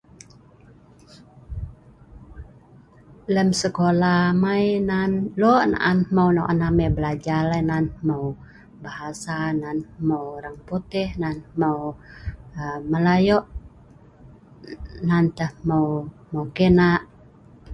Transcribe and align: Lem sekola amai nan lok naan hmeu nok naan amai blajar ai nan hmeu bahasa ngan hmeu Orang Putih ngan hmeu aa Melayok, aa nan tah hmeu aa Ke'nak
Lem 3.33 3.49
sekola 3.61 4.09
amai 4.31 4.65
nan 4.89 5.11
lok 5.41 5.61
naan 5.71 5.97
hmeu 6.07 6.29
nok 6.35 6.49
naan 6.57 6.67
amai 6.69 6.89
blajar 6.97 7.45
ai 7.55 7.63
nan 7.71 7.85
hmeu 7.97 8.27
bahasa 8.83 9.35
ngan 9.59 9.77
hmeu 9.97 10.25
Orang 10.37 10.57
Putih 10.67 11.09
ngan 11.21 11.37
hmeu 11.55 11.81
aa 12.61 12.77
Melayok, 12.91 13.43
aa 13.49 13.53
nan 15.09 15.25
tah 15.37 15.51
hmeu 15.59 15.87
aa 16.33 16.45
Ke'nak 16.55 17.01